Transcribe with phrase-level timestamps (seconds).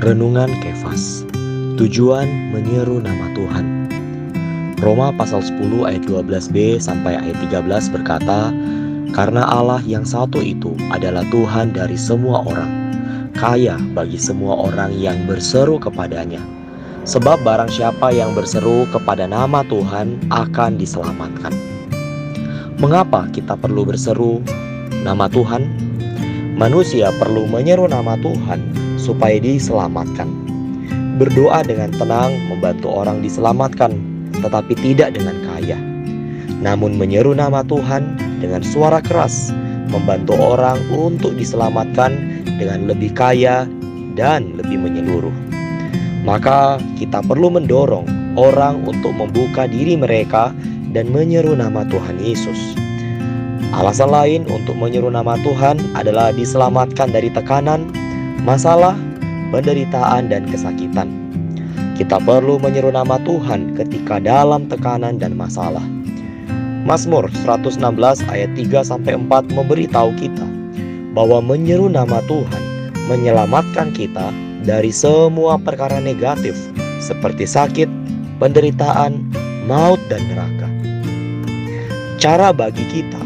[0.00, 1.28] Renungan Kefas.
[1.76, 2.24] Tujuan
[2.56, 3.84] menyeru nama Tuhan.
[4.80, 8.48] Roma pasal 10 ayat 12b sampai ayat 13 berkata
[9.12, 12.96] Karena Allah yang satu itu adalah Tuhan dari semua orang
[13.36, 16.40] Kaya bagi semua orang yang berseru kepadanya.
[17.04, 21.52] Sebab barang siapa yang berseru kepada nama Tuhan akan diselamatkan.
[22.80, 24.40] Mengapa kita perlu berseru
[25.04, 25.68] nama Tuhan?
[26.56, 30.28] Manusia perlu menyeru nama Tuhan supaya diselamatkan.
[31.16, 33.96] Berdoa dengan tenang membantu orang diselamatkan,
[34.44, 35.80] tetapi tidak dengan kaya.
[36.60, 39.48] Namun menyeru nama Tuhan dengan suara keras
[39.88, 42.12] membantu orang untuk diselamatkan
[42.60, 43.64] dengan lebih kaya
[44.14, 45.32] dan lebih menyeluruh.
[46.22, 48.04] Maka kita perlu mendorong
[48.36, 50.52] orang untuk membuka diri mereka
[50.92, 52.76] dan menyeru nama Tuhan Yesus.
[53.70, 57.86] Alasan lain untuk menyeru nama Tuhan adalah diselamatkan dari tekanan,
[58.44, 58.96] masalah,
[59.52, 61.08] penderitaan, dan kesakitan.
[62.00, 65.84] Kita perlu menyeru nama Tuhan ketika dalam tekanan dan masalah.
[66.88, 67.76] Mazmur 116
[68.32, 70.48] ayat 3 sampai 4 memberitahu kita
[71.12, 72.62] bahwa menyeru nama Tuhan
[73.12, 74.32] menyelamatkan kita
[74.64, 76.56] dari semua perkara negatif
[77.04, 77.88] seperti sakit,
[78.40, 79.20] penderitaan,
[79.68, 80.68] maut dan neraka.
[82.16, 83.20] Cara bagi kita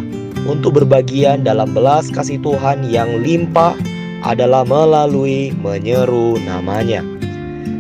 [0.50, 3.78] untuk berbagian dalam belas kasih Tuhan yang limpah
[4.24, 7.04] adalah melalui menyeru namanya.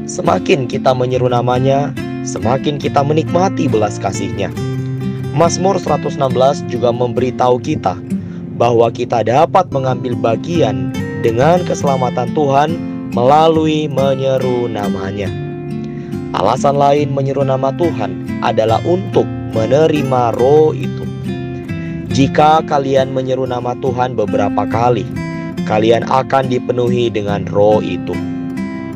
[0.04, 1.96] Semakin kita menyeru namanya,
[2.28, 4.52] semakin kita menikmati belas kasihnya.
[5.32, 6.20] Mazmur 116
[6.68, 7.96] juga memberitahu kita
[8.60, 10.92] bahwa kita dapat mengambil bagian
[11.24, 12.76] dengan keselamatan Tuhan
[13.16, 15.32] melalui menyeru namanya.
[16.36, 19.24] Alasan lain menyeru nama Tuhan adalah untuk
[19.56, 21.02] menerima roh itu.
[22.14, 25.02] Jika kalian menyeru nama Tuhan beberapa kali,
[25.64, 28.12] kalian akan dipenuhi dengan roh itu.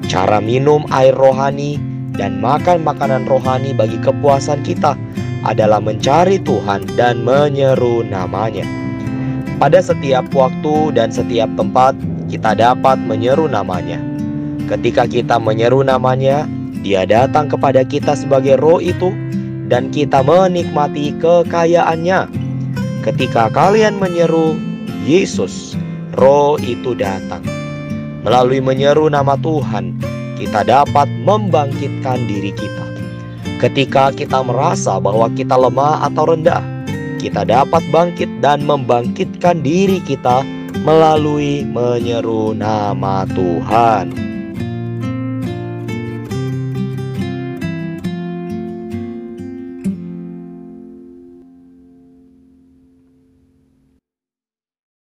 [0.09, 1.77] Cara minum air rohani
[2.17, 4.97] dan makan makanan rohani bagi kepuasan kita
[5.45, 8.65] adalah mencari Tuhan dan menyeru namanya.
[9.59, 11.99] Pada setiap waktu dan setiap tempat
[12.31, 13.99] kita dapat menyeru namanya.
[14.69, 16.45] Ketika kita menyeru namanya,
[16.85, 19.11] dia datang kepada kita sebagai roh itu
[19.67, 22.29] dan kita menikmati kekayaannya.
[23.03, 24.55] Ketika kalian menyeru
[25.09, 25.73] Yesus,
[26.19, 27.47] roh itu datang.
[28.27, 29.95] Melalui menyeru nama Tuhan,
[30.37, 32.87] kita dapat membangkitkan diri kita.
[33.63, 36.63] Ketika kita merasa bahwa kita lemah atau rendah,
[37.23, 40.43] kita dapat bangkit dan membangkitkan diri kita
[40.83, 44.28] melalui menyeru nama Tuhan.